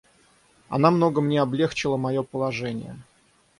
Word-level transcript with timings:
Она 0.67 0.89
много 0.89 1.21
мне 1.21 1.39
облегчила 1.43 1.95
мое 1.95 2.23
положение. 2.23 2.97